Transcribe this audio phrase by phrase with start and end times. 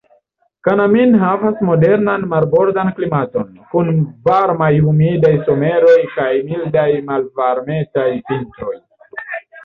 [0.65, 3.91] Kannami havas moderan marbordan klimaton, kun
[4.29, 8.75] varmaj humidaj someroj kaj mildaj, malvarmetaj vintroj.